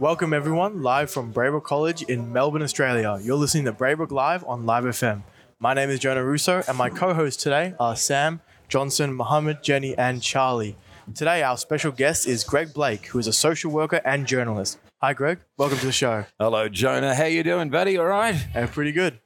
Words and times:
Welcome 0.00 0.32
everyone, 0.32 0.84
live 0.84 1.10
from 1.10 1.32
Braybrook 1.32 1.64
College 1.64 2.02
in 2.02 2.32
Melbourne, 2.32 2.62
Australia. 2.62 3.18
You're 3.20 3.34
listening 3.34 3.64
to 3.64 3.72
Braybrook 3.72 4.12
Live 4.12 4.44
on 4.44 4.64
Live 4.64 4.84
FM. 4.84 5.24
My 5.58 5.74
name 5.74 5.90
is 5.90 5.98
Jonah 5.98 6.22
Russo, 6.22 6.62
and 6.68 6.78
my 6.78 6.88
co-hosts 6.88 7.42
today 7.42 7.74
are 7.80 7.96
Sam, 7.96 8.40
Johnson, 8.68 9.12
Mohammed, 9.12 9.64
Jenny, 9.64 9.98
and 9.98 10.22
Charlie. 10.22 10.76
Today, 11.16 11.42
our 11.42 11.58
special 11.58 11.90
guest 11.90 12.28
is 12.28 12.44
Greg 12.44 12.72
Blake, 12.72 13.06
who 13.06 13.18
is 13.18 13.26
a 13.26 13.32
social 13.32 13.72
worker 13.72 14.00
and 14.04 14.24
journalist. 14.24 14.78
Hi, 15.02 15.14
Greg. 15.14 15.40
Welcome 15.56 15.78
to 15.78 15.86
the 15.86 15.90
show. 15.90 16.26
Hello, 16.38 16.68
Jonah. 16.68 17.16
How 17.16 17.24
you 17.24 17.42
doing, 17.42 17.68
buddy? 17.68 17.98
All 17.98 18.06
right? 18.06 18.36
Hey, 18.36 18.68
pretty 18.68 18.92
good. 18.92 19.18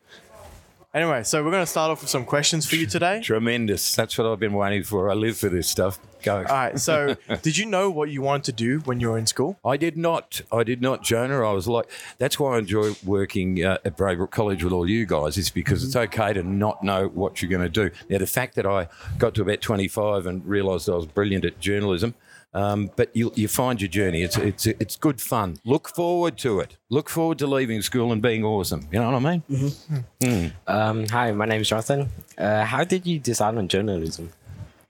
Anyway, 0.94 1.22
so 1.22 1.44
we're 1.44 1.50
going 1.50 1.62
to 1.62 1.70
start 1.70 1.90
off 1.90 2.00
with 2.00 2.08
some 2.08 2.24
questions 2.24 2.66
for 2.66 2.76
you 2.76 2.86
today. 2.86 3.20
Tremendous. 3.20 3.94
That's 3.94 4.16
what 4.16 4.26
I've 4.26 4.40
been 4.40 4.54
waiting 4.54 4.84
for. 4.84 5.10
I 5.10 5.14
live 5.14 5.36
for 5.36 5.50
this 5.50 5.68
stuff. 5.68 5.98
Go. 6.22 6.38
All 6.38 6.42
right. 6.42 6.78
So, 6.78 7.16
did 7.42 7.56
you 7.58 7.66
know 7.66 7.90
what 7.90 8.10
you 8.10 8.22
wanted 8.22 8.44
to 8.44 8.52
do 8.52 8.78
when 8.80 9.00
you 9.00 9.10
were 9.10 9.18
in 9.18 9.26
school? 9.26 9.58
I 9.64 9.76
did 9.76 9.96
not. 9.96 10.40
I 10.50 10.62
did 10.62 10.80
not, 10.80 11.02
Jonah. 11.02 11.42
I 11.42 11.52
was 11.52 11.68
like, 11.68 11.90
that's 12.18 12.38
why 12.38 12.56
I 12.56 12.58
enjoy 12.58 12.94
working 13.04 13.64
uh, 13.64 13.78
at 13.84 13.96
Braybrook 13.96 14.30
College 14.30 14.64
with 14.64 14.72
all 14.72 14.88
you 14.88 15.06
guys, 15.06 15.36
is 15.36 15.50
because 15.50 15.84
it's 15.84 15.96
okay 15.96 16.32
to 16.32 16.42
not 16.42 16.82
know 16.82 17.08
what 17.08 17.42
you're 17.42 17.50
going 17.50 17.62
to 17.62 17.68
do. 17.68 17.94
Now, 18.08 18.18
the 18.18 18.26
fact 18.26 18.54
that 18.56 18.66
I 18.66 18.88
got 19.18 19.34
to 19.34 19.42
about 19.42 19.60
25 19.60 20.26
and 20.26 20.44
realised 20.46 20.88
I 20.88 20.94
was 20.94 21.06
brilliant 21.06 21.44
at 21.44 21.60
journalism, 21.60 22.14
um, 22.54 22.90
but 22.96 23.14
you, 23.16 23.32
you 23.34 23.48
find 23.48 23.80
your 23.80 23.88
journey. 23.88 24.22
It's, 24.22 24.36
it's, 24.36 24.66
it's 24.66 24.96
good 24.96 25.20
fun. 25.20 25.56
Look 25.64 25.88
forward 25.88 26.36
to 26.38 26.60
it. 26.60 26.76
Look 26.90 27.08
forward 27.08 27.38
to 27.38 27.46
leaving 27.46 27.80
school 27.80 28.12
and 28.12 28.20
being 28.20 28.44
awesome. 28.44 28.86
You 28.92 28.98
know 29.00 29.10
what 29.10 29.24
I 29.24 29.40
mean? 30.20 30.52
Um, 30.66 31.06
hi, 31.08 31.32
my 31.32 31.46
name 31.46 31.62
is 31.62 31.68
Jonathan. 31.68 32.08
Uh, 32.36 32.64
how 32.64 32.84
did 32.84 33.06
you 33.06 33.18
decide 33.18 33.56
on 33.56 33.68
journalism? 33.68 34.30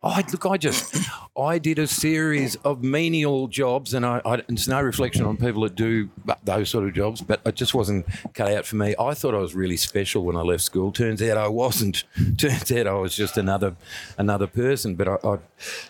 I 0.05 0.25
look, 0.33 0.47
I 0.47 0.57
just, 0.57 0.97
I 1.39 1.59
did 1.59 1.79
a 1.79 1.87
series 1.87 2.57
of 2.57 2.83
menial 2.83 3.47
jobs, 3.47 3.95
and 3.95 4.05
I, 4.05 4.21
I, 4.25 4.43
it's 4.49 4.67
no 4.67 4.83
reflection 4.83 5.25
on 5.25 5.37
people 5.37 5.63
that 5.63 5.77
do 5.77 6.11
those 6.43 6.71
sort 6.71 6.89
of 6.89 6.93
jobs, 6.93 7.21
but 7.21 7.41
it 7.47 7.55
just 7.55 7.73
wasn't 7.73 8.07
cut 8.35 8.53
out 8.53 8.67
for 8.67 8.75
me. 8.75 8.97
I 8.99 9.15
thought 9.15 9.33
I 9.33 9.39
was 9.39 9.55
really 9.55 9.77
special 9.77 10.25
when 10.25 10.35
I 10.35 10.41
left 10.41 10.65
school. 10.65 10.91
Turns 10.91 11.23
out 11.23 11.39
I 11.39 11.47
wasn't. 11.47 12.03
Turns 12.37 12.73
out 12.73 12.89
I 12.89 12.95
was 12.95 13.15
just 13.15 13.39
another, 13.39 13.77
another 14.19 14.49
person. 14.49 14.97
But 14.97 15.07
I, 15.07 15.17
I 15.23 15.39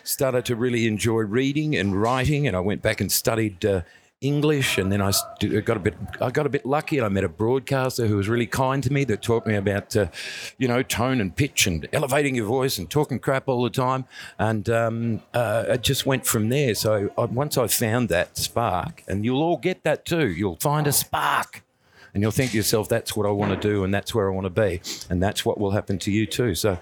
started 0.03 0.45
to 0.45 0.55
really 0.55 0.85
enjoy 0.85 1.21
reading 1.21 1.75
and 1.75 1.99
writing, 1.99 2.45
and 2.45 2.55
I 2.55 2.59
went 2.59 2.83
back 2.83 3.01
and 3.01 3.11
studied. 3.11 3.65
Uh, 3.65 3.81
English, 4.23 4.77
and 4.77 4.91
then 4.91 5.01
I 5.01 5.11
got 5.61 5.77
a 5.77 5.79
bit. 5.79 5.95
I 6.19 6.31
got 6.31 6.45
a 6.45 6.49
bit 6.49 6.65
lucky. 6.65 7.01
I 7.01 7.09
met 7.09 7.23
a 7.23 7.29
broadcaster 7.29 8.07
who 8.07 8.17
was 8.17 8.27
really 8.29 8.47
kind 8.47 8.81
to 8.83 8.91
me 8.91 9.03
that 9.03 9.21
taught 9.21 9.45
me 9.45 9.55
about, 9.55 9.95
uh, 9.95 10.07
you 10.57 10.67
know, 10.67 10.81
tone 10.81 11.21
and 11.21 11.35
pitch 11.35 11.67
and 11.67 11.87
elevating 11.93 12.35
your 12.35 12.47
voice 12.47 12.77
and 12.77 12.89
talking 12.89 13.19
crap 13.19 13.47
all 13.47 13.63
the 13.63 13.69
time. 13.69 14.05
And 14.39 14.69
um, 14.69 15.21
uh, 15.33 15.65
it 15.67 15.83
just 15.83 16.05
went 16.05 16.25
from 16.25 16.49
there. 16.49 16.73
So 16.73 17.11
I, 17.17 17.25
once 17.25 17.57
I 17.57 17.67
found 17.67 18.09
that 18.09 18.37
spark, 18.37 19.03
and 19.07 19.23
you'll 19.25 19.43
all 19.43 19.57
get 19.57 19.83
that 19.83 20.05
too. 20.05 20.27
You'll 20.29 20.57
find 20.57 20.87
a 20.87 20.93
spark. 20.93 21.63
And 22.13 22.21
you'll 22.21 22.31
think 22.31 22.51
to 22.51 22.57
yourself, 22.57 22.87
that's 22.87 23.15
what 23.15 23.25
I 23.25 23.31
want 23.31 23.59
to 23.59 23.67
do, 23.67 23.83
and 23.83 23.91
that's 23.91 24.13
where 24.13 24.31
I 24.31 24.35
want 24.35 24.45
to 24.45 24.61
be, 24.61 24.81
and 25.09 25.21
that's 25.21 25.43
what 25.43 25.59
will 25.59 25.71
happen 25.71 25.97
to 25.97 26.11
you 26.11 26.27
too. 26.27 26.53
So, 26.53 26.77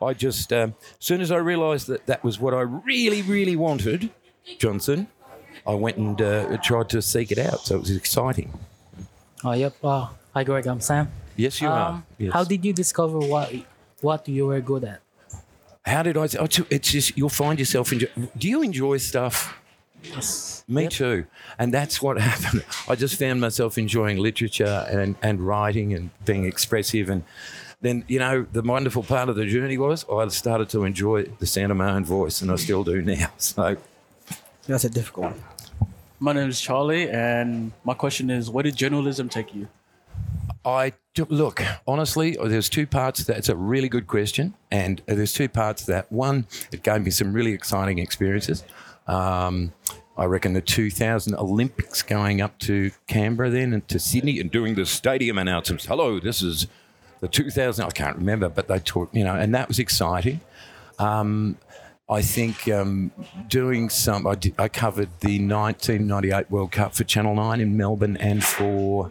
I 0.00 0.12
just, 0.12 0.52
um, 0.52 0.74
as 0.80 1.06
soon 1.06 1.20
as 1.20 1.32
I 1.32 1.38
realised 1.38 1.88
that 1.88 2.06
that 2.06 2.22
was 2.22 2.38
what 2.38 2.54
I 2.54 2.60
really, 2.60 3.22
really 3.22 3.56
wanted, 3.56 4.10
Johnson, 4.58 5.08
I 5.66 5.74
went 5.74 5.96
and 5.96 6.20
uh, 6.20 6.56
tried 6.58 6.88
to 6.90 7.02
seek 7.02 7.32
it 7.32 7.38
out. 7.38 7.60
So 7.66 7.76
it 7.76 7.80
was 7.80 7.90
exciting. 7.90 8.52
Oh, 9.44 9.52
yep. 9.52 9.74
Uh, 9.82 10.08
hi, 10.32 10.44
Greg. 10.44 10.66
I'm 10.66 10.80
Sam. 10.80 11.08
Yes, 11.36 11.60
you 11.60 11.68
are. 11.68 11.88
Um, 11.90 12.04
Yes. 12.18 12.32
How 12.32 12.44
did 12.44 12.64
you 12.64 12.72
discover 12.72 13.18
what 13.18 13.52
what 14.00 14.28
you 14.28 14.46
were 14.46 14.60
good 14.60 14.84
at? 14.84 15.00
How 15.84 16.02
did 16.02 16.16
I? 16.16 16.28
oh, 16.38 16.48
It's 16.70 16.90
just 16.90 17.16
you'll 17.16 17.28
find 17.28 17.58
yourself 17.58 17.92
enjoy. 17.92 18.08
Do 18.36 18.48
you 18.48 18.62
enjoy 18.62 18.96
stuff? 18.98 19.56
Yes. 20.02 20.64
Me 20.68 20.82
Yep. 20.82 20.90
too. 20.92 21.26
And 21.58 21.72
that's 21.74 22.00
what 22.00 22.18
happened. 22.30 22.64
I 22.88 22.94
just 22.94 23.18
found 23.18 23.40
myself 23.40 23.76
enjoying 23.78 24.18
literature 24.18 24.86
and, 24.90 25.16
and 25.22 25.40
writing 25.40 25.92
and 25.94 26.10
being 26.24 26.44
expressive. 26.44 27.08
And 27.10 27.22
then, 27.80 28.04
you 28.08 28.18
know, 28.18 28.46
the 28.52 28.62
wonderful 28.62 29.02
part 29.02 29.28
of 29.28 29.36
the 29.36 29.46
journey 29.46 29.78
was 29.78 30.04
I 30.10 30.26
started 30.28 30.68
to 30.70 30.84
enjoy 30.84 31.24
the 31.38 31.46
sound 31.46 31.70
of 31.72 31.76
my 31.78 31.90
own 31.90 32.04
voice, 32.04 32.40
and 32.42 32.50
I 32.50 32.56
still 32.56 32.84
do 32.84 33.02
now. 33.02 33.28
So 33.38 33.76
That's 34.66 34.84
a 34.84 34.90
difficult 34.90 35.26
one. 35.32 35.44
My 36.18 36.32
name 36.32 36.48
is 36.48 36.60
Charlie, 36.60 37.10
and 37.10 37.72
my 37.84 37.94
question 37.94 38.30
is, 38.30 38.50
where 38.50 38.62
did 38.62 38.74
journalism 38.74 39.28
take 39.28 39.54
you? 39.54 39.68
I 40.64 40.94
do- 41.14 41.26
look 41.28 41.62
honestly. 41.86 42.36
There's 42.42 42.68
two 42.68 42.86
parts. 42.86 43.20
to 43.20 43.26
that. 43.26 43.38
It's 43.38 43.48
a 43.48 43.56
really 43.56 43.88
good 43.88 44.06
question, 44.06 44.54
and 44.70 45.00
there's 45.06 45.32
two 45.32 45.48
parts 45.48 45.84
to 45.84 45.92
that. 45.92 46.10
One, 46.10 46.46
it 46.72 46.82
gave 46.82 47.04
me 47.04 47.10
some 47.10 47.32
really 47.32 47.52
exciting 47.52 47.98
experiences. 47.98 48.64
Um, 49.06 49.72
I 50.18 50.24
reckon 50.24 50.54
the 50.54 50.62
2000 50.62 51.34
Olympics 51.36 52.02
going 52.02 52.40
up 52.40 52.58
to 52.60 52.90
Canberra 53.06 53.50
then 53.50 53.72
and 53.74 53.86
to 53.88 53.98
Sydney 54.00 54.40
and 54.40 54.50
doing 54.50 54.74
the 54.74 54.86
stadium 54.86 55.38
announcements. 55.38 55.84
Hello, 55.84 56.18
this 56.18 56.42
is 56.42 56.66
the 57.20 57.28
2000. 57.28 57.84
I 57.84 57.90
can't 57.90 58.16
remember, 58.16 58.48
but 58.48 58.66
they 58.66 58.78
talked, 58.80 59.14
you 59.14 59.22
know, 59.22 59.34
and 59.36 59.54
that 59.54 59.68
was 59.68 59.78
exciting. 59.78 60.40
Um, 60.98 61.58
I 62.08 62.22
think 62.22 62.68
um, 62.68 63.10
doing 63.48 63.88
some. 63.88 64.26
I, 64.26 64.36
did, 64.36 64.54
I 64.58 64.68
covered 64.68 65.08
the 65.20 65.40
1998 65.44 66.50
World 66.50 66.70
Cup 66.70 66.94
for 66.94 67.02
Channel 67.02 67.34
9 67.34 67.60
in 67.60 67.76
Melbourne 67.76 68.16
and 68.18 68.44
for 68.44 69.10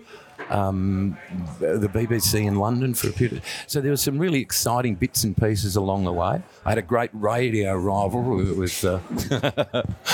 um, 0.49 1.17
the 1.59 1.89
BBC 1.89 2.45
in 2.45 2.55
London 2.55 2.93
for 2.93 3.09
a 3.09 3.11
period. 3.11 3.41
So 3.67 3.81
there 3.81 3.91
were 3.91 3.97
some 3.97 4.17
really 4.17 4.39
exciting 4.39 4.95
bits 4.95 5.25
and 5.25 5.35
pieces 5.35 5.75
along 5.75 6.05
the 6.05 6.13
way. 6.13 6.41
I 6.65 6.69
had 6.69 6.77
a 6.77 6.83
great 6.83 7.09
radio 7.11 7.75
rivalry 7.75 8.53
with 8.53 8.85
uh, 8.85 8.99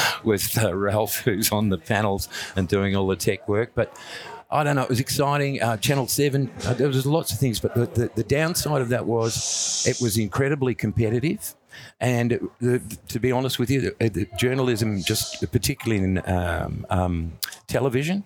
with 0.24 0.58
uh, 0.64 0.76
Ralph, 0.76 1.18
who's 1.20 1.52
on 1.52 1.70
the 1.70 1.78
panels 1.78 2.30
and 2.56 2.68
doing 2.68 2.96
all 2.96 3.08
the 3.08 3.16
tech 3.16 3.48
work, 3.48 3.72
but. 3.76 3.96
I 4.54 4.66
don't 4.66 4.76
know. 4.76 4.84
It 4.84 4.90
was 4.90 5.00
exciting. 5.00 5.62
Uh, 5.62 5.78
Channel 5.78 6.08
Seven. 6.08 6.52
Uh, 6.66 6.74
there 6.74 6.90
was 6.90 7.06
lots 7.06 7.32
of 7.32 7.40
things, 7.40 7.62
but 7.62 7.74
the, 7.74 7.86
the, 7.86 8.12
the 8.16 8.24
downside 8.26 8.82
of 8.82 8.90
that 8.90 9.06
was 9.06 9.86
it 9.88 10.02
was 10.02 10.18
incredibly 10.18 10.76
competitive. 10.76 11.56
And 12.00 12.50
the, 12.60 12.82
to 13.10 13.20
be 13.20 13.32
honest 13.32 13.60
with 13.60 13.70
you, 13.70 13.94
the, 14.00 14.10
the 14.10 14.28
journalism, 14.38 15.02
just 15.02 15.50
particularly 15.52 16.04
in 16.04 16.30
um, 16.30 16.86
um, 16.90 17.34
television, 17.68 18.24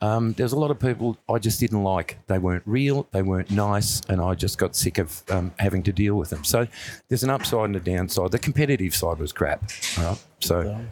um, 0.00 0.34
there's 0.34 0.52
a 0.52 0.58
lot 0.58 0.70
of 0.70 0.78
people 0.78 1.16
I 1.28 1.38
just 1.38 1.60
didn't 1.60 1.82
like. 1.82 2.18
They 2.26 2.38
weren't 2.38 2.64
real, 2.66 3.06
they 3.12 3.22
weren't 3.22 3.50
nice, 3.50 4.02
and 4.08 4.20
I 4.20 4.34
just 4.34 4.58
got 4.58 4.76
sick 4.76 4.98
of 4.98 5.22
um, 5.30 5.52
having 5.58 5.82
to 5.84 5.92
deal 5.92 6.16
with 6.16 6.30
them. 6.30 6.44
So 6.44 6.66
there's 7.08 7.22
an 7.24 7.30
upside 7.30 7.66
and 7.66 7.76
a 7.76 7.80
downside. 7.80 8.30
The 8.30 8.38
competitive 8.38 8.94
side 8.94 9.18
was 9.18 9.32
crap. 9.32 9.62
all 9.98 10.04
right? 10.04 10.24
So, 10.40 10.84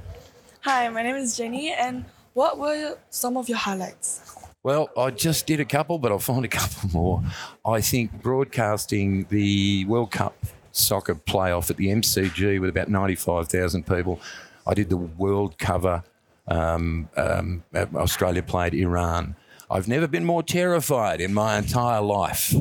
Hi, 0.60 0.88
my 0.88 1.02
name 1.02 1.16
is 1.16 1.36
Jenny, 1.36 1.72
and 1.72 2.04
what 2.34 2.58
were 2.58 2.96
some 3.10 3.36
of 3.36 3.48
your 3.48 3.58
highlights? 3.58 4.36
well, 4.62 4.90
I 4.96 5.10
just 5.10 5.46
did 5.46 5.58
a 5.58 5.64
couple, 5.64 5.98
but 5.98 6.12
I'll 6.12 6.20
find 6.20 6.44
a 6.44 6.48
couple 6.48 6.88
more. 6.90 7.22
I 7.66 7.80
think 7.80 8.22
broadcasting 8.22 9.26
the 9.28 9.84
World 9.86 10.12
Cup 10.12 10.36
soccer 10.72 11.14
playoff 11.14 11.70
at 11.70 11.76
the 11.76 11.88
MCG 11.88 12.60
with 12.60 12.70
about 12.70 12.88
95,000 12.88 13.86
people, 13.86 14.20
I 14.66 14.74
did 14.74 14.88
the 14.90 14.96
world 14.96 15.58
cover. 15.58 16.02
Um, 16.48 17.08
um, 17.16 17.62
uh, 17.74 17.86
Australia 17.94 18.42
played 18.42 18.74
Iran. 18.74 19.36
I've 19.70 19.88
never 19.88 20.06
been 20.06 20.24
more 20.24 20.42
terrified 20.42 21.20
in 21.20 21.32
my 21.32 21.56
entire 21.56 22.02
life, 22.02 22.54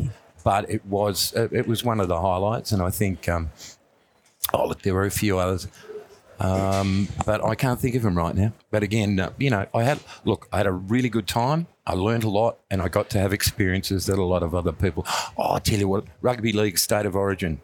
but 0.44 0.70
it 0.70 0.86
was 0.86 1.36
uh, 1.36 1.50
it 1.52 1.68
was 1.68 1.84
one 1.84 2.00
of 2.00 2.08
the 2.08 2.22
highlights, 2.22 2.72
and 2.72 2.82
I 2.82 2.90
think 2.90 3.28
um, 3.28 3.50
oh 4.54 4.68
look, 4.68 4.82
there 4.84 4.94
were 4.94 5.06
a 5.06 5.12
few 5.12 5.38
others, 5.38 5.68
um, 6.40 7.08
but 7.26 7.44
I 7.44 7.56
can't 7.56 7.80
think 7.80 7.96
of 7.96 8.04
them 8.04 8.18
right 8.18 8.36
now. 8.36 8.54
But 8.70 8.84
again, 8.84 9.20
uh, 9.20 9.32
you 9.38 9.50
know, 9.50 9.66
I 9.74 9.84
had 9.84 10.00
look, 10.24 10.48
I 10.54 10.58
had 10.58 10.68
a 10.68 10.72
really 10.72 11.10
good 11.10 11.28
time. 11.28 11.68
I 11.86 11.96
learned 11.96 12.24
a 12.24 12.30
lot, 12.30 12.60
and 12.70 12.82
I 12.82 12.88
got 12.88 13.10
to 13.12 13.20
have 13.20 13.34
experiences 13.34 14.06
that 14.06 14.18
a 14.18 14.24
lot 14.24 14.44
of 14.44 14.56
other 14.56 14.72
people. 14.72 15.06
Oh, 15.38 15.56
I 15.56 15.60
tell 15.60 15.80
you 15.80 15.88
what, 15.88 16.06
rugby 16.22 16.52
league 16.52 16.78
state 16.78 17.06
of 17.06 17.16
origin. 17.16 17.62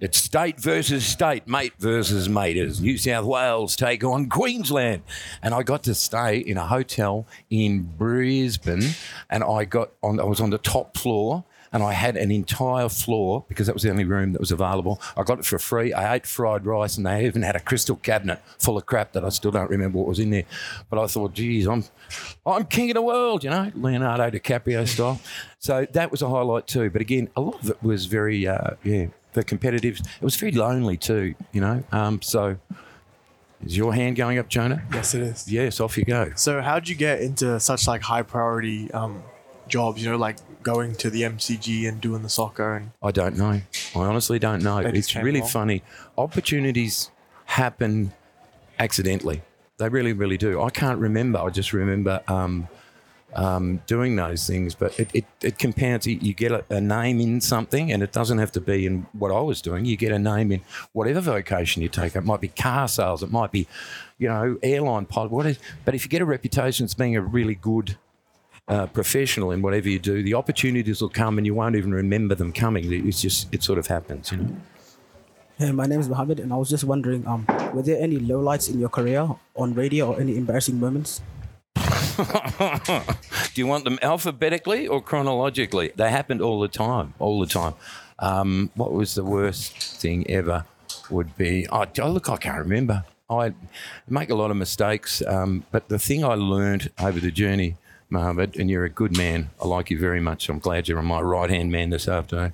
It's 0.00 0.18
state 0.18 0.60
versus 0.60 1.06
state, 1.06 1.46
mate 1.46 1.74
versus 1.78 2.28
mate. 2.28 2.56
As 2.56 2.80
New 2.80 2.98
South 2.98 3.24
Wales 3.24 3.76
take 3.76 4.04
on 4.04 4.28
Queensland, 4.28 5.02
and 5.42 5.54
I 5.54 5.62
got 5.62 5.82
to 5.84 5.94
stay 5.94 6.38
in 6.38 6.56
a 6.56 6.66
hotel 6.66 7.26
in 7.50 7.82
Brisbane, 7.82 8.90
and 9.30 9.44
I 9.44 9.64
got 9.64 9.90
on. 10.02 10.20
I 10.20 10.24
was 10.24 10.40
on 10.40 10.50
the 10.50 10.58
top 10.58 10.96
floor, 10.96 11.44
and 11.72 11.82
I 11.82 11.92
had 11.92 12.16
an 12.16 12.30
entire 12.30 12.88
floor 12.88 13.44
because 13.48 13.66
that 13.66 13.74
was 13.74 13.82
the 13.82 13.90
only 13.90 14.04
room 14.04 14.32
that 14.32 14.40
was 14.40 14.50
available. 14.50 15.00
I 15.16 15.22
got 15.22 15.38
it 15.38 15.44
for 15.44 15.58
free. 15.58 15.92
I 15.92 16.14
ate 16.14 16.26
fried 16.26 16.64
rice, 16.66 16.96
and 16.96 17.06
they 17.06 17.26
even 17.26 17.42
had 17.42 17.56
a 17.56 17.60
crystal 17.60 17.96
cabinet 17.96 18.40
full 18.58 18.76
of 18.76 18.86
crap 18.86 19.12
that 19.12 19.24
I 19.24 19.28
still 19.30 19.50
don't 19.50 19.70
remember 19.70 19.98
what 19.98 20.08
was 20.08 20.18
in 20.18 20.30
there. 20.30 20.44
But 20.90 20.98
I 20.98 21.06
thought, 21.06 21.34
geez, 21.34 21.66
I'm, 21.66 21.84
I'm 22.44 22.64
king 22.64 22.90
of 22.90 22.94
the 22.94 23.02
world, 23.02 23.44
you 23.44 23.50
know, 23.50 23.70
Leonardo 23.74 24.30
DiCaprio 24.30 24.86
style. 24.86 25.20
So 25.58 25.86
that 25.92 26.10
was 26.10 26.22
a 26.22 26.28
highlight 26.28 26.66
too. 26.66 26.90
But 26.90 27.00
again, 27.02 27.28
a 27.36 27.40
lot 27.40 27.62
of 27.62 27.70
it 27.70 27.82
was 27.82 28.06
very, 28.06 28.46
uh, 28.46 28.70
yeah, 28.84 29.06
the 29.36 29.44
competitive. 29.44 30.00
It 30.00 30.24
was 30.24 30.34
very 30.34 30.52
lonely 30.52 30.96
too, 30.96 31.34
you 31.52 31.60
know. 31.60 31.84
Um, 31.92 32.20
so. 32.22 32.56
Is 33.64 33.74
your 33.74 33.94
hand 33.94 34.16
going 34.16 34.38
up, 34.38 34.48
Jonah? 34.48 34.82
Yes, 34.92 35.14
it 35.14 35.22
is. 35.22 35.50
Yes, 35.50 35.80
off 35.80 35.96
you 35.96 36.04
go. 36.04 36.30
So, 36.36 36.60
how 36.60 36.78
did 36.78 36.90
you 36.90 36.94
get 36.94 37.22
into 37.22 37.58
such 37.58 37.88
like 37.88 38.02
high 38.02 38.20
priority 38.20 38.90
um, 38.92 39.22
jobs? 39.66 40.04
You 40.04 40.10
know, 40.10 40.18
like 40.18 40.36
going 40.62 40.94
to 40.96 41.08
the 41.08 41.22
MCG 41.22 41.88
and 41.88 41.98
doing 41.98 42.22
the 42.22 42.28
soccer 42.28 42.74
and 42.74 42.90
I 43.02 43.12
don't 43.12 43.38
know. 43.38 43.62
I 43.94 43.98
honestly 43.98 44.38
don't 44.38 44.62
know. 44.62 44.78
It's 44.78 45.16
really 45.16 45.38
along? 45.38 45.50
funny. 45.50 45.82
Opportunities 46.18 47.10
happen 47.46 48.12
accidentally. 48.78 49.42
They 49.78 49.88
really, 49.88 50.12
really 50.12 50.36
do. 50.36 50.60
I 50.60 50.68
can't 50.68 50.98
remember. 50.98 51.38
I 51.38 51.48
just 51.48 51.72
remember 51.72 52.20
um, 52.28 52.68
um, 53.34 53.82
doing 53.86 54.16
those 54.16 54.46
things, 54.46 54.74
but 54.74 54.98
it, 54.98 55.10
it, 55.12 55.24
it 55.42 55.58
compounds. 55.58 56.06
You 56.06 56.32
get 56.32 56.52
a, 56.52 56.64
a 56.70 56.80
name 56.80 57.20
in 57.20 57.40
something, 57.40 57.92
and 57.92 58.02
it 58.02 58.12
doesn't 58.12 58.38
have 58.38 58.52
to 58.52 58.60
be 58.60 58.86
in 58.86 59.06
what 59.12 59.30
I 59.30 59.40
was 59.40 59.60
doing. 59.60 59.84
You 59.84 59.96
get 59.96 60.12
a 60.12 60.18
name 60.18 60.52
in 60.52 60.62
whatever 60.92 61.20
vocation 61.20 61.82
you 61.82 61.88
take. 61.88 62.16
It 62.16 62.24
might 62.24 62.40
be 62.40 62.48
car 62.48 62.88
sales, 62.88 63.22
it 63.22 63.30
might 63.30 63.52
be, 63.52 63.66
you 64.18 64.28
know, 64.28 64.58
airline 64.62 65.06
pilot, 65.06 65.30
whatever. 65.30 65.58
But 65.84 65.94
if 65.94 66.04
you 66.04 66.08
get 66.08 66.22
a 66.22 66.26
reputation 66.26 66.84
as 66.84 66.94
being 66.94 67.16
a 67.16 67.20
really 67.20 67.54
good 67.56 67.96
uh, 68.68 68.86
professional 68.86 69.50
in 69.50 69.62
whatever 69.62 69.88
you 69.88 69.98
do, 69.98 70.22
the 70.22 70.34
opportunities 70.34 71.00
will 71.02 71.08
come, 71.08 71.38
and 71.38 71.46
you 71.46 71.54
won't 71.54 71.76
even 71.76 71.92
remember 71.92 72.34
them 72.34 72.52
coming. 72.52 72.90
It's 72.90 73.20
just 73.20 73.52
it 73.52 73.62
sort 73.62 73.78
of 73.78 73.86
happens, 73.86 74.32
you 74.32 74.38
know. 74.38 74.56
Hey, 75.58 75.72
my 75.72 75.86
name 75.86 76.00
is 76.00 76.08
Mohammed, 76.08 76.40
and 76.40 76.52
I 76.52 76.56
was 76.56 76.68
just 76.68 76.84
wondering, 76.84 77.26
um, 77.26 77.46
were 77.72 77.80
there 77.82 77.98
any 77.98 78.18
lowlights 78.18 78.70
in 78.70 78.78
your 78.78 78.90
career 78.90 79.28
on 79.56 79.72
radio 79.72 80.12
or 80.12 80.20
any 80.20 80.36
embarrassing 80.36 80.78
moments? 80.78 81.22
Do 83.54 83.60
you 83.60 83.66
want 83.66 83.84
them 83.84 83.98
alphabetically 84.02 84.86
or 84.86 85.02
chronologically? 85.02 85.92
They 85.96 86.10
happened 86.10 86.40
all 86.40 86.60
the 86.60 86.68
time, 86.68 87.14
all 87.18 87.40
the 87.40 87.46
time. 87.46 87.74
Um, 88.18 88.70
what 88.74 88.92
was 88.92 89.14
the 89.14 89.24
worst 89.24 89.76
thing 89.76 90.28
ever? 90.30 90.64
Would 91.10 91.36
be 91.36 91.66
oh, 91.70 91.84
look, 92.08 92.28
I 92.28 92.36
can't 92.36 92.58
remember. 92.58 93.04
I 93.28 93.52
make 94.08 94.30
a 94.30 94.34
lot 94.34 94.50
of 94.50 94.56
mistakes, 94.56 95.22
um, 95.26 95.64
but 95.72 95.88
the 95.88 95.98
thing 95.98 96.24
I 96.24 96.34
learned 96.34 96.90
over 97.00 97.18
the 97.18 97.30
journey, 97.30 97.76
Mohammed, 98.08 98.56
and 98.56 98.70
you're 98.70 98.84
a 98.84 98.90
good 98.90 99.16
man. 99.16 99.50
I 99.60 99.66
like 99.66 99.90
you 99.90 99.98
very 99.98 100.20
much. 100.20 100.48
I'm 100.48 100.58
glad 100.58 100.88
you're 100.88 101.02
my 101.02 101.20
right 101.20 101.50
hand 101.50 101.70
man 101.70 101.90
this 101.90 102.08
afternoon. 102.08 102.52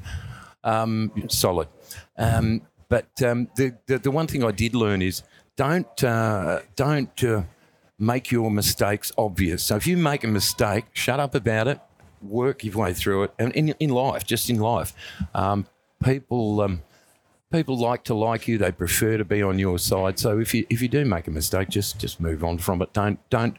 Um, 0.65 1.13
solid. 1.29 1.69
Um, 2.17 2.63
but 2.89 3.23
um, 3.23 3.49
the, 3.57 3.75
the 3.87 3.99
the 3.99 4.11
one 4.11 4.27
thing 4.27 4.45
I 4.45 4.51
did 4.51 4.75
learn 4.75 5.03
is 5.03 5.23
don't 5.57 6.05
uh, 6.05 6.61
don't. 6.77 7.25
Uh, 7.25 7.43
make 8.03 8.33
your 8.33 8.51
mistakes 8.51 9.13
obvious. 9.17 9.63
So 9.63 9.77
if 9.77 9.87
you 9.87 9.97
make 9.97 10.25
a 10.25 10.29
mistake, 10.29 10.87
shut 10.93 11.21
up 11.21 11.35
about 11.35 11.69
it, 11.69 11.81
work 12.21 12.65
your 12.65 12.77
way 12.77 12.93
through 12.93 13.25
it, 13.25 13.35
and 13.39 13.53
in, 13.53 13.71
in 13.79 13.91
life, 13.91 14.27
just 14.27 14.51
in 14.51 14.59
life, 14.59 14.93
um, 15.35 15.67
people 16.03 16.61
um, 16.61 16.83
people 17.53 17.79
like 17.79 18.03
to 18.05 18.15
like 18.15 18.49
you. 18.49 18.59
They 18.59 18.73
prefer 18.73 19.17
to 19.19 19.25
be 19.25 19.41
on 19.41 19.59
your 19.59 19.79
side. 19.79 20.19
So 20.19 20.41
if 20.41 20.53
you 20.53 20.67
if 20.69 20.83
you 20.83 20.89
do 20.89 21.05
make 21.05 21.29
a 21.29 21.31
mistake, 21.31 21.69
just 21.69 21.99
just 22.01 22.21
move 22.21 22.43
on 22.43 22.59
from 22.59 22.83
it. 22.83 22.93
Don't 22.93 23.19
don't 23.31 23.57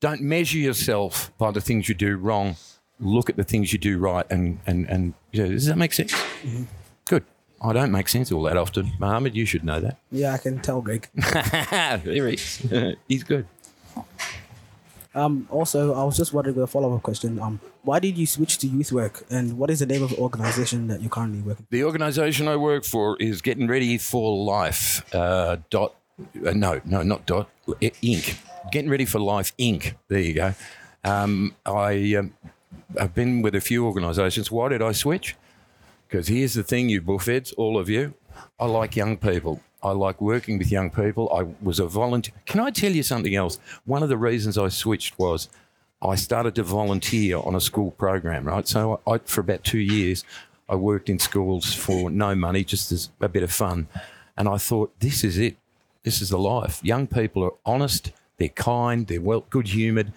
don't 0.00 0.20
measure 0.20 0.58
yourself 0.58 1.30
by 1.38 1.52
the 1.52 1.60
things 1.60 1.88
you 1.88 1.94
do 1.94 2.16
wrong. 2.16 2.56
Look 2.98 3.30
at 3.30 3.36
the 3.36 3.44
things 3.44 3.72
you 3.72 3.78
do 3.78 3.98
right, 3.98 4.26
and 4.28 4.58
and 4.66 4.88
and 4.88 5.14
you 5.30 5.44
know, 5.44 5.50
does 5.50 5.66
that 5.66 5.78
make 5.78 5.92
sense? 5.92 6.12
Mm-hmm. 6.12 6.64
Good. 7.06 7.24
I 7.62 7.72
don't 7.72 7.92
make 7.92 8.08
sense 8.08 8.30
all 8.30 8.42
that 8.42 8.56
often. 8.56 8.92
Mohammed, 8.98 9.34
you 9.34 9.46
should 9.46 9.64
know 9.64 9.80
that. 9.80 9.98
Yeah, 10.10 10.34
I 10.34 10.38
can 10.38 10.60
tell, 10.60 10.82
Greg. 10.82 11.08
there 11.14 12.28
he 12.28 12.34
is. 12.34 12.96
He's 13.08 13.24
good. 13.24 13.46
Um, 15.14 15.46
also, 15.50 15.94
I 15.94 16.02
was 16.04 16.16
just 16.16 16.32
wondering 16.32 16.58
a 16.58 16.66
follow 16.66 16.94
up 16.94 17.02
question. 17.02 17.38
Um, 17.38 17.60
why 17.82 18.00
did 18.00 18.18
you 18.18 18.26
switch 18.26 18.58
to 18.58 18.66
youth 18.66 18.90
work, 18.92 19.24
and 19.30 19.56
what 19.58 19.70
is 19.70 19.78
the 19.78 19.86
name 19.86 20.02
of 20.02 20.10
the 20.10 20.18
organization 20.18 20.88
that 20.88 21.00
you're 21.00 21.10
currently 21.10 21.40
working? 21.40 21.66
The 21.70 21.84
organization 21.84 22.48
I 22.48 22.56
work 22.56 22.84
for 22.84 23.16
is 23.20 23.40
Getting 23.40 23.68
Ready 23.68 23.98
for 23.98 24.36
Life. 24.44 25.04
Uh, 25.14 25.58
dot, 25.70 25.94
uh, 26.44 26.50
no, 26.50 26.80
no, 26.84 27.02
not 27.02 27.26
dot. 27.26 27.48
Inc. 27.68 28.36
Getting 28.72 28.90
Ready 28.90 29.04
for 29.04 29.20
Life 29.20 29.56
Inc. 29.58 29.94
There 30.08 30.20
you 30.20 30.34
go. 30.34 30.54
Um, 31.04 31.54
I 31.64 32.16
um, 32.16 32.34
I've 33.00 33.14
been 33.14 33.42
with 33.42 33.54
a 33.54 33.60
few 33.60 33.86
organisations. 33.86 34.50
Why 34.50 34.68
did 34.68 34.82
I 34.82 34.92
switch? 34.92 35.36
Because 36.08 36.28
here's 36.28 36.54
the 36.54 36.62
thing, 36.62 36.88
you 36.88 37.02
bullfeds, 37.02 37.52
all 37.56 37.78
of 37.78 37.88
you. 37.88 38.14
I 38.58 38.66
like 38.66 38.96
young 38.96 39.16
people. 39.16 39.60
I 39.84 39.90
like 39.90 40.20
working 40.20 40.58
with 40.58 40.72
young 40.72 40.90
people. 40.90 41.30
I 41.32 41.46
was 41.62 41.78
a 41.78 41.86
volunteer. 41.86 42.34
Can 42.46 42.60
I 42.60 42.70
tell 42.70 42.92
you 42.92 43.02
something 43.02 43.34
else? 43.34 43.58
One 43.84 44.02
of 44.02 44.08
the 44.08 44.16
reasons 44.16 44.56
I 44.56 44.68
switched 44.68 45.18
was 45.18 45.48
I 46.02 46.14
started 46.16 46.54
to 46.56 46.62
volunteer 46.62 47.38
on 47.38 47.54
a 47.54 47.60
school 47.60 47.90
program, 47.92 48.46
right? 48.46 48.66
So 48.66 49.00
I, 49.06 49.18
for 49.18 49.42
about 49.42 49.62
two 49.62 49.78
years, 49.78 50.24
I 50.68 50.76
worked 50.76 51.08
in 51.08 51.18
schools 51.18 51.74
for 51.74 52.10
no 52.10 52.34
money, 52.34 52.64
just 52.64 52.90
as 52.92 53.10
a 53.20 53.28
bit 53.28 53.42
of 53.42 53.52
fun. 53.52 53.88
And 54.36 54.48
I 54.48 54.56
thought, 54.56 54.98
this 55.00 55.22
is 55.22 55.38
it. 55.38 55.56
This 56.02 56.20
is 56.20 56.30
the 56.30 56.38
life. 56.38 56.80
Young 56.82 57.06
people 57.06 57.44
are 57.44 57.54
honest. 57.64 58.12
They're 58.38 58.48
kind. 58.48 59.06
They're 59.06 59.20
well, 59.20 59.44
good 59.50 59.68
humoured. 59.68 60.12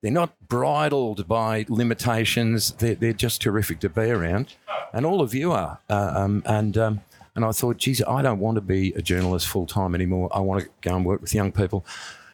They're 0.00 0.10
not 0.10 0.34
bridled 0.48 1.26
by 1.26 1.64
limitations. 1.68 2.72
They're, 2.72 2.94
they're 2.94 3.12
just 3.12 3.40
terrific 3.40 3.80
to 3.80 3.88
be 3.88 4.10
around. 4.10 4.54
And 4.92 5.06
all 5.06 5.22
of 5.22 5.34
you 5.34 5.52
are. 5.52 5.78
Uh, 5.88 6.12
um, 6.14 6.42
and 6.44 6.76
um, 6.76 7.00
and 7.34 7.44
I 7.44 7.52
thought, 7.52 7.78
geez, 7.78 8.02
I 8.02 8.22
don't 8.22 8.40
want 8.40 8.56
to 8.56 8.60
be 8.60 8.92
a 8.94 9.02
journalist 9.02 9.48
full 9.48 9.66
time 9.66 9.94
anymore. 9.94 10.28
I 10.32 10.40
want 10.40 10.62
to 10.62 10.70
go 10.82 10.96
and 10.96 11.04
work 11.04 11.20
with 11.20 11.34
young 11.34 11.52
people. 11.52 11.84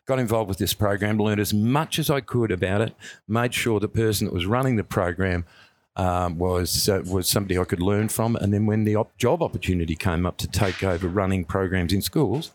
Got 0.07 0.19
involved 0.19 0.49
with 0.49 0.59
this 0.59 0.75
program, 0.75 1.19
learned 1.19 1.41
as 1.41 1.53
much 1.53 1.99
as 1.99 2.09
I 2.09 2.21
could 2.21 2.51
about 2.51 2.81
it, 2.81 2.95
made 3.29 3.53
sure 3.53 3.79
the 3.79 3.89
person 3.89 4.27
that 4.27 4.33
was 4.33 4.47
running 4.47 4.77
the 4.77 4.85
program 4.85 5.45
um, 5.97 6.39
was 6.39 6.89
uh, 6.89 7.03
was 7.05 7.29
somebody 7.29 7.59
I 7.59 7.65
could 7.65 7.83
learn 7.83 8.09
from. 8.09 8.37
And 8.37 8.55
then 8.55 8.67
when 8.67 8.85
the 8.85 8.97
op- 8.97 9.17
job 9.19 9.43
opportunity 9.43 9.97
came 9.97 10.25
up 10.25 10.39
to 10.39 10.49
take 10.49 10.83
over 10.83 11.09
running 11.09 11.45
programs 11.45 11.93
in 11.93 12.01
schools, 12.01 12.53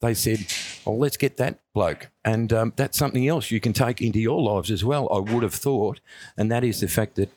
they 0.00 0.12
said, 0.12 0.46
"Well, 0.84 0.98
let's 0.98 1.16
get 1.16 1.36
that 1.38 1.60
bloke." 1.72 2.10
And 2.24 2.52
um, 2.52 2.72
that's 2.76 2.98
something 2.98 3.26
else 3.26 3.50
you 3.50 3.60
can 3.60 3.72
take 3.72 4.02
into 4.02 4.18
your 4.18 4.42
lives 4.42 4.70
as 4.70 4.84
well. 4.84 5.08
I 5.10 5.20
would 5.20 5.42
have 5.42 5.54
thought, 5.54 6.00
and 6.36 6.50
that 6.50 6.64
is 6.64 6.80
the 6.80 6.88
fact 6.88 7.14
that 7.14 7.30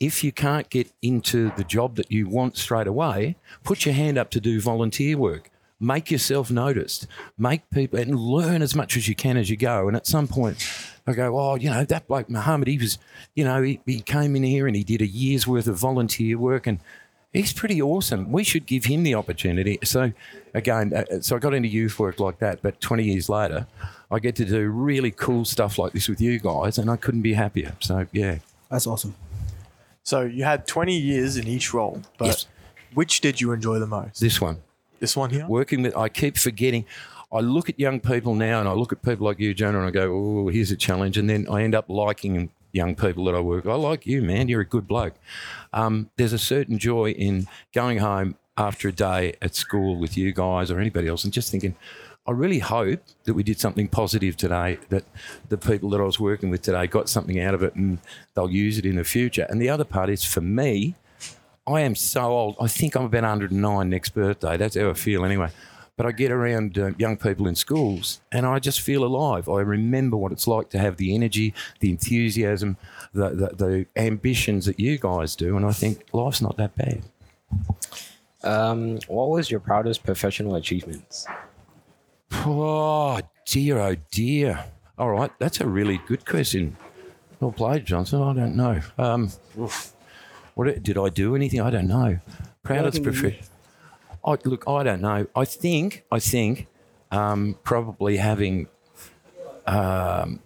if 0.00 0.22
you 0.22 0.32
can't 0.32 0.68
get 0.70 0.92
into 1.02 1.50
the 1.56 1.64
job 1.64 1.96
that 1.96 2.10
you 2.10 2.28
want 2.28 2.56
straight 2.56 2.86
away, 2.86 3.36
put 3.64 3.84
your 3.84 3.94
hand 3.94 4.18
up 4.18 4.30
to 4.30 4.40
do 4.40 4.60
volunteer 4.60 5.16
work. 5.16 5.50
Make 5.80 6.10
yourself 6.10 6.50
noticed. 6.50 7.06
Make 7.36 7.68
people 7.70 7.98
and 7.98 8.18
learn 8.18 8.62
as 8.62 8.74
much 8.74 8.96
as 8.96 9.08
you 9.08 9.14
can 9.14 9.36
as 9.36 9.48
you 9.48 9.56
go. 9.56 9.86
And 9.86 9.96
at 9.96 10.06
some 10.06 10.26
point, 10.26 10.66
I 11.06 11.12
go, 11.12 11.38
oh, 11.38 11.54
you 11.54 11.70
know, 11.70 11.84
that 11.84 12.08
bloke 12.08 12.28
Mohammed, 12.28 12.68
he 12.68 12.78
was, 12.78 12.98
you 13.34 13.44
know, 13.44 13.62
he, 13.62 13.80
he 13.86 14.00
came 14.00 14.34
in 14.34 14.42
here 14.42 14.66
and 14.66 14.74
he 14.74 14.82
did 14.82 15.00
a 15.00 15.06
year's 15.06 15.46
worth 15.46 15.68
of 15.68 15.76
volunteer 15.76 16.36
work 16.36 16.66
and 16.66 16.80
he's 17.32 17.52
pretty 17.52 17.80
awesome. 17.80 18.32
We 18.32 18.44
should 18.44 18.66
give 18.66 18.86
him 18.86 19.04
the 19.04 19.14
opportunity. 19.14 19.78
So, 19.84 20.12
again, 20.54 20.92
uh, 20.92 21.20
so 21.20 21.36
I 21.36 21.38
got 21.38 21.54
into 21.54 21.68
youth 21.68 21.98
work 21.98 22.18
like 22.18 22.38
that. 22.40 22.60
But 22.62 22.80
20 22.80 23.04
years 23.04 23.28
later, 23.28 23.66
I 24.10 24.18
get 24.18 24.36
to 24.36 24.44
do 24.44 24.68
really 24.68 25.10
cool 25.10 25.44
stuff 25.44 25.78
like 25.78 25.92
this 25.92 26.08
with 26.08 26.20
you 26.20 26.38
guys, 26.38 26.78
and 26.78 26.90
I 26.90 26.96
couldn't 26.96 27.22
be 27.22 27.34
happier. 27.34 27.74
So, 27.80 28.06
yeah. 28.12 28.38
That's 28.70 28.86
awesome. 28.86 29.14
So 30.08 30.22
you 30.22 30.42
had 30.44 30.66
20 30.66 30.96
years 30.96 31.36
in 31.36 31.46
each 31.46 31.74
role, 31.74 32.00
but 32.16 32.28
Yes. 32.28 32.46
which 32.94 33.20
did 33.20 33.42
you 33.42 33.52
enjoy 33.52 33.78
the 33.78 33.86
most? 33.86 34.20
This 34.20 34.40
one. 34.40 34.62
This 35.00 35.14
one 35.14 35.28
here? 35.28 35.46
working 35.46 35.82
with, 35.82 35.94
I 35.94 36.08
keep 36.08 36.38
forgetting. 36.38 36.86
I 37.30 37.40
look 37.40 37.68
at 37.68 37.78
young 37.78 38.00
people 38.00 38.34
now 38.34 38.58
and 38.58 38.66
I 38.66 38.72
look 38.72 38.90
at 38.90 39.02
people 39.02 39.26
like 39.26 39.38
you, 39.38 39.52
Jonah, 39.52 39.80
and 39.80 39.86
I 39.86 39.90
go, 39.90 40.10
oh, 40.10 40.48
here's 40.48 40.70
a 40.70 40.76
challenge. 40.76 41.18
And 41.18 41.28
then 41.28 41.46
I 41.50 41.62
end 41.62 41.74
up 41.74 41.90
liking 41.90 42.48
young 42.72 42.94
people 42.94 43.26
that 43.26 43.34
I 43.34 43.40
work 43.40 43.64
with. 43.64 43.72
I 43.74 43.76
like 43.76 44.06
you, 44.06 44.22
man. 44.22 44.48
You're 44.48 44.62
a 44.62 44.64
good 44.64 44.88
bloke. 44.88 45.12
Um, 45.74 46.08
there's 46.16 46.32
a 46.32 46.38
certain 46.38 46.78
joy 46.78 47.10
in 47.10 47.46
going 47.74 47.98
home 47.98 48.36
after 48.58 48.88
a 48.88 48.92
day 48.92 49.34
at 49.40 49.54
school 49.54 49.96
with 49.96 50.16
you 50.16 50.32
guys 50.32 50.70
or 50.70 50.80
anybody 50.80 51.08
else 51.08 51.24
and 51.24 51.32
just 51.32 51.50
thinking, 51.50 51.76
I 52.26 52.32
really 52.32 52.58
hope 52.58 53.00
that 53.24 53.32
we 53.32 53.42
did 53.42 53.58
something 53.58 53.88
positive 53.88 54.36
today, 54.36 54.78
that 54.90 55.04
the 55.48 55.56
people 55.56 55.88
that 55.90 56.00
I 56.00 56.04
was 56.04 56.20
working 56.20 56.50
with 56.50 56.60
today 56.60 56.86
got 56.86 57.08
something 57.08 57.40
out 57.40 57.54
of 57.54 57.62
it 57.62 57.74
and 57.74 57.98
they'll 58.34 58.50
use 58.50 58.76
it 58.76 58.84
in 58.84 58.96
the 58.96 59.04
future. 59.04 59.46
And 59.48 59.62
the 59.62 59.70
other 59.70 59.84
part 59.84 60.10
is 60.10 60.24
for 60.24 60.42
me, 60.42 60.94
I 61.66 61.80
am 61.80 61.94
so 61.94 62.24
old. 62.24 62.56
I 62.60 62.66
think 62.66 62.96
I'm 62.96 63.04
about 63.04 63.22
109 63.22 63.88
next 63.88 64.10
birthday. 64.10 64.56
That's 64.58 64.76
how 64.76 64.90
I 64.90 64.94
feel 64.94 65.24
anyway. 65.24 65.48
But 65.96 66.06
I 66.06 66.12
get 66.12 66.30
around 66.30 66.78
uh, 66.78 66.90
young 66.98 67.16
people 67.16 67.46
in 67.46 67.54
schools 67.54 68.20
and 68.30 68.44
I 68.44 68.58
just 68.58 68.82
feel 68.82 69.04
alive. 69.04 69.48
I 69.48 69.60
remember 69.60 70.16
what 70.16 70.30
it's 70.30 70.46
like 70.46 70.68
to 70.70 70.78
have 70.78 70.96
the 70.96 71.14
energy, 71.14 71.54
the 71.80 71.90
enthusiasm, 71.90 72.76
the, 73.14 73.30
the, 73.30 73.46
the 73.56 73.86
ambitions 73.96 74.66
that 74.66 74.78
you 74.78 74.98
guys 74.98 75.34
do. 75.34 75.56
And 75.56 75.64
I 75.64 75.72
think 75.72 76.04
life's 76.12 76.42
not 76.42 76.56
that 76.58 76.76
bad. 76.76 77.02
Um, 78.44 78.98
what 79.08 79.30
was 79.30 79.50
your 79.50 79.60
proudest 79.60 80.04
professional 80.04 80.54
achievements? 80.54 81.26
Oh, 82.32 83.20
dear, 83.46 83.78
oh, 83.78 83.96
dear. 84.10 84.64
All 84.98 85.10
right, 85.10 85.30
that's 85.38 85.60
a 85.60 85.66
really 85.66 86.00
good 86.06 86.26
question. 86.26 86.76
Well 87.40 87.52
played, 87.52 87.86
Johnson. 87.86 88.22
I 88.22 88.32
don't 88.34 88.56
know. 88.56 88.80
Um, 88.96 89.30
what 90.54 90.82
did 90.82 90.98
I 90.98 91.08
do 91.08 91.36
anything? 91.36 91.60
I 91.60 91.70
don't 91.70 91.86
know. 91.86 92.18
Proudest 92.62 93.02
profession. 93.02 93.44
I, 94.24 94.36
look, 94.44 94.64
I 94.66 94.82
don't 94.82 95.00
know. 95.00 95.26
I 95.36 95.44
think, 95.44 96.04
I 96.10 96.18
think, 96.18 96.66
um, 97.10 97.56
probably 97.62 98.16
having 98.16 98.66
um, 99.66 100.40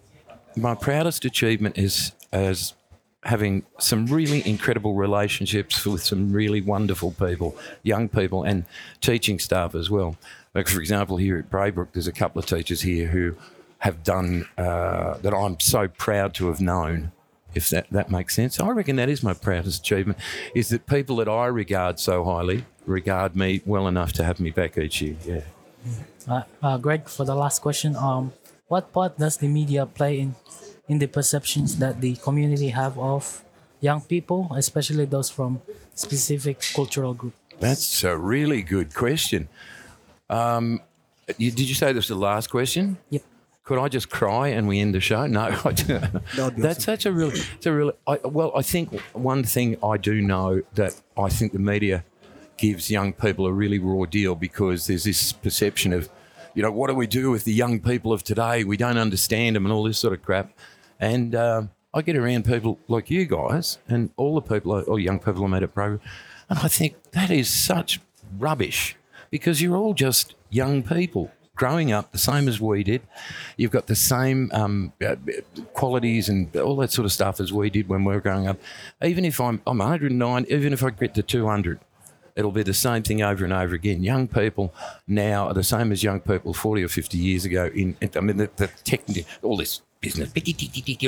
my 0.57 0.75
proudest 0.75 1.25
achievement 1.25 1.79
is 1.79 2.13
as 2.31 2.75
having 3.25 3.64
some 3.79 4.07
really 4.07 4.47
incredible 4.49 4.95
relationships 4.95 5.87
with 5.87 6.02
some 6.02 6.33
really 6.33 6.61
wonderful 6.61 7.12
people, 7.12 7.57
young 7.83 8.09
people, 8.09 8.43
and 8.43 8.64
teaching 9.00 9.38
staff 9.38 9.75
as 9.75 9.88
well. 9.91 10.17
Like 10.55 10.69
for 10.69 10.81
example, 10.81 11.17
here 11.17 11.38
at 11.38 11.50
Braybrook, 11.50 11.93
there's 11.93 12.09
a 12.09 12.12
couple 12.12 12.41
of 12.41 12.47
teachers 12.47 12.83
here 12.83 13.09
who 13.09 13.37
have 13.79 14.02
done 14.02 14.49
uh, 14.59 15.19
that. 15.19 15.33
I'm 15.35 15.59
so 15.61 15.88
proud 15.88 16.35
to 16.35 16.49
have 16.49 16.61
known. 16.61 17.12
If 17.55 17.69
that, 17.69 17.91
that 17.91 18.11
makes 18.11 18.35
sense, 18.35 18.59
I 18.59 18.71
reckon 18.71 18.97
that 18.97 19.11
is 19.11 19.23
my 19.23 19.35
proudest 19.35 19.83
achievement. 19.83 20.19
Is 20.55 20.71
that 20.71 20.87
people 20.87 21.17
that 21.17 21.29
I 21.29 21.47
regard 21.47 22.00
so 22.00 22.25
highly 22.25 22.64
regard 22.87 23.37
me 23.37 23.61
well 23.67 23.87
enough 23.88 24.12
to 24.14 24.25
have 24.25 24.41
me 24.41 24.50
back 24.50 24.79
each 24.79 25.02
year. 25.02 25.17
Yeah. 25.26 25.41
Uh, 26.29 26.43
uh, 26.62 26.79
Greg, 26.79 27.09
for 27.09 27.25
the 27.25 27.35
last 27.35 27.61
question, 27.61 27.97
um, 27.97 28.33
what 28.69 28.93
part 28.93 29.19
does 29.19 29.37
the 29.37 29.49
media 29.49 29.87
play 29.87 30.21
in 30.21 30.35
in 30.89 30.99
the 30.99 31.07
perceptions 31.07 31.77
that 31.79 32.01
the 32.01 32.17
community 32.17 32.69
have 32.69 32.99
of 32.99 33.45
young 33.81 34.01
people, 34.01 34.51
especially 34.57 35.05
those 35.05 35.31
from 35.31 35.61
specific 35.95 36.61
cultural 36.75 37.15
group? 37.15 37.35
That's 37.61 38.05
a 38.05 38.17
really 38.17 38.62
good 38.62 38.95
question. 38.95 39.49
Um, 40.29 40.81
you, 41.39 41.51
did 41.51 41.69
you 41.69 41.75
say 41.75 41.93
this 41.93 42.09
was 42.09 42.09
the 42.09 42.15
last 42.17 42.49
question? 42.51 42.99
Yep. 43.11 43.23
Could 43.65 43.79
I 43.79 43.89
just 43.89 44.11
cry 44.11 44.49
and 44.49 44.67
we 44.67 44.81
end 44.81 44.95
the 44.95 45.01
show? 45.01 45.27
No, 45.27 45.51
that's 46.57 46.85
such 46.85 47.07
a 47.07 47.12
real. 47.12 47.31
It's 47.31 47.67
a 47.67 47.73
real. 47.73 47.93
I, 48.09 48.19
well, 48.25 48.51
I 48.57 48.62
think 48.62 48.99
one 49.12 49.45
thing 49.45 49.77
I 49.85 49.97
do 49.99 50.21
know 50.21 50.62
that 50.75 51.01
I 51.17 51.29
think 51.29 51.53
the 51.53 51.61
media 51.61 52.05
gives 52.57 52.91
young 52.91 53.12
people 53.12 53.47
a 53.47 53.53
really 53.53 53.79
raw 53.79 54.05
deal 54.05 54.35
because 54.35 54.89
there's 54.89 55.05
this 55.05 55.33
perception 55.33 55.93
of, 55.93 56.09
you 56.55 56.63
know, 56.63 56.71
what 56.71 56.89
do 56.89 56.95
we 56.95 57.07
do 57.07 57.31
with 57.31 57.45
the 57.45 57.53
young 57.53 57.81
people 57.81 58.13
of 58.13 58.23
today? 58.23 58.65
We 58.65 58.77
don't 58.77 58.99
understand 58.99 59.57
them 59.57 59.65
and 59.65 59.73
all 59.73 59.85
this 59.85 59.99
sort 59.99 60.13
of 60.13 60.23
crap. 60.23 60.53
And 61.01 61.35
um, 61.35 61.71
I 61.95 62.03
get 62.03 62.17
around 62.17 62.45
people 62.45 62.79
like 62.89 63.11
you 63.11 63.27
guys 63.27 63.79
and 63.89 64.11
all 64.17 64.35
the 64.35 64.43
people, 64.43 64.81
all 64.83 64.99
young 64.99 65.19
people 65.19 65.45
I 65.45 65.49
met 65.49 65.63
at 65.63 65.75
program, 65.75 66.01
and 66.49 66.59
I 66.59 66.69
think 66.69 67.11
that 67.13 67.31
is 67.31 67.49
such 67.49 68.01
rubbish 68.39 68.97
because 69.31 69.63
you're 69.63 69.77
all 69.77 69.95
just 69.95 70.35
young 70.51 70.83
people 70.83 71.31
growing 71.55 71.93
up 71.93 72.13
the 72.13 72.19
same 72.19 72.49
as 72.49 72.61
we 72.61 72.83
did. 72.83 73.03
You've 73.57 73.71
got 73.71 73.87
the 73.87 73.97
same 73.97 74.51
um, 74.53 74.93
uh, 75.05 75.17
qualities 75.75 76.29
and 76.29 76.55
all 76.57 76.77
that 76.77 76.91
sort 76.93 77.05
of 77.05 77.13
stuff 77.13 77.41
as 77.41 77.53
we 77.53 77.71
did 77.71 77.89
when 77.89 78.05
we 78.05 78.15
were 78.15 78.21
growing 78.21 78.47
up. 78.47 78.59
Even 79.03 79.25
if 79.25 79.41
I'm, 79.41 79.61
I'm 79.67 79.79
109, 79.79 80.47
even 80.49 80.73
if 80.73 80.83
I 80.83 80.91
get 80.91 81.15
to 81.15 81.23
200, 81.23 81.81
it'll 82.37 82.53
be 82.53 82.62
the 82.62 82.75
same 82.75 83.03
thing 83.03 83.23
over 83.23 83.45
and 83.45 83.53
over 83.53 83.75
again. 83.75 84.03
Young 84.03 84.29
people 84.29 84.75
now 85.07 85.49
are 85.49 85.55
the 85.55 85.62
same 85.65 85.93
as 85.93 86.03
young 86.03 86.21
people 86.21 86.55
40 86.55 86.83
or 86.83 86.89
50 86.89 87.19
years 87.19 87.45
ago. 87.45 87.71
In, 87.75 87.97
I 88.15 88.21
mean, 88.21 88.37
the, 88.37 88.51
the 88.57 89.25
all 89.43 89.57
this 89.57 89.83
business 90.01 90.31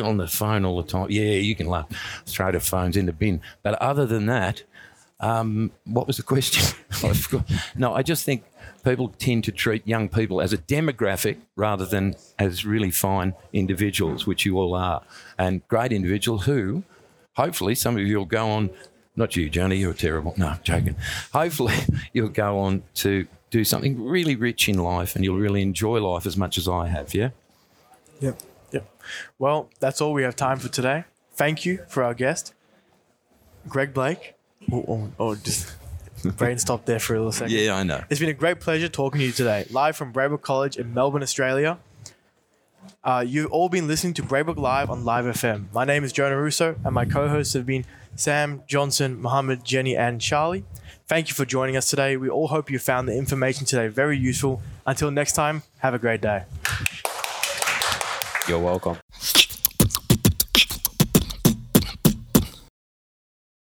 on 0.01 0.17
the 0.17 0.29
phone 0.29 0.65
all 0.65 0.81
the 0.81 0.89
time. 0.89 1.09
Yeah, 1.11 1.23
you 1.23 1.55
can 1.55 1.67
laugh. 1.67 1.87
Throw 2.27 2.53
the 2.53 2.61
phones 2.61 2.97
in 2.97 3.07
the 3.07 3.13
bin. 3.13 3.43
But 3.63 3.75
other 3.83 4.07
than 4.07 4.27
that, 4.27 4.63
um, 5.21 5.73
what 5.85 6.07
was 6.07 6.17
the 6.17 6.23
question? 6.23 6.63
No, 7.77 7.93
I 7.95 8.03
just 8.03 8.25
think 8.25 8.45
people 8.85 9.09
tend 9.19 9.45
to 9.45 9.53
treat 9.53 9.87
young 9.87 10.09
people 10.09 10.41
as 10.41 10.53
a 10.53 10.59
demographic 10.59 11.39
rather 11.57 11.85
than 11.85 12.15
as 12.39 12.65
really 12.65 12.91
fine 12.91 13.35
individuals, 13.53 14.27
which 14.27 14.47
you 14.47 14.59
all 14.59 14.75
are, 14.75 15.03
and 15.39 15.67
great 15.69 15.93
individuals 15.93 16.47
who, 16.47 16.83
hopefully, 17.37 17.75
some 17.75 17.97
of 17.97 18.03
you 18.03 18.19
will 18.19 18.25
go 18.25 18.49
on. 18.49 18.71
Not 19.17 19.37
you, 19.37 19.49
Johnny. 19.49 19.77
You're 19.77 19.93
terrible. 19.93 20.35
No, 20.37 20.49
I'm 20.49 20.61
joking. 20.63 20.97
Hopefully, 21.33 21.75
you'll 22.13 22.29
go 22.29 22.59
on 22.59 22.83
to 22.97 23.27
do 23.51 23.65
something 23.65 24.03
really 24.03 24.35
rich 24.35 24.69
in 24.69 24.79
life, 24.79 25.15
and 25.15 25.25
you'll 25.25 25.39
really 25.39 25.63
enjoy 25.63 26.01
life 26.01 26.27
as 26.27 26.37
much 26.37 26.59
as 26.59 26.67
I 26.67 26.89
have. 26.89 27.15
Yeah. 27.15 27.31
Yep. 28.21 28.41
Yep. 28.73 28.91
Well, 29.39 29.71
that's 29.79 30.01
all 30.01 30.13
we 30.13 30.25
have 30.25 30.35
time 30.35 30.59
for 30.59 30.69
today. 30.69 31.05
Thank 31.33 31.65
you 31.65 31.81
for 31.89 32.03
our 32.03 32.15
guest, 32.15 32.55
Greg 33.69 33.95
Blake. 33.95 34.35
Oh, 34.73 34.85
oh, 34.89 35.13
oh 35.19 35.35
just 35.37 35.73
brain 36.37 36.59
stopped 36.59 36.87
there 36.87 36.99
for 36.99 37.15
a 37.15 37.19
little 37.19 37.33
second. 37.33 37.55
Yeah, 37.55 37.75
I 37.75 37.83
know. 37.83 38.03
It's 38.11 38.21
been 38.21 38.29
a 38.29 38.35
great 38.35 38.61
pleasure 38.61 38.89
talking 38.89 39.21
to 39.21 39.27
you 39.27 39.33
today, 39.33 39.67
live 39.71 39.97
from 39.97 40.13
Braybrook 40.13 40.43
College 40.43 40.77
in 40.77 40.95
Melbourne, 40.95 41.23
Australia. 41.23 41.79
Uh, 43.03 43.25
you've 43.27 43.51
all 43.51 43.69
been 43.69 43.87
listening 43.87 44.15
to 44.15 44.23
Braybrook 44.23 44.57
Live 44.57 44.91
on 44.91 45.05
Live 45.05 45.25
FM. 45.25 45.73
My 45.73 45.85
name 45.85 46.05
is 46.05 46.13
Jonah 46.13 46.37
Russo, 46.37 46.77
and 46.85 46.95
my 46.95 47.05
co 47.05 47.29
hosts 47.29 47.55
have 47.55 47.67
been 47.67 47.85
Sam, 48.17 48.63
Johnson, 48.67 49.21
Mohammed, 49.21 49.65
Jenny, 49.65 49.97
and 49.97 50.21
Charlie. 50.21 50.65
Thank 51.07 51.29
you 51.29 51.35
for 51.35 51.45
joining 51.45 51.77
us 51.77 51.91
today. 51.91 52.17
We 52.17 52.31
all 52.31 52.49
hope 52.49 52.71
you 52.71 52.79
found 52.79 53.09
the 53.09 53.17
information 53.17 53.67
today 53.67 53.89
very 53.89 54.17
useful. 54.17 54.63
Until 54.87 55.11
next 55.11 55.33
time, 55.33 55.63
have 55.79 55.93
a 55.95 55.99
great 55.99 56.21
day. 56.21 56.45
You're 58.49 58.59
welcome. 58.59 58.99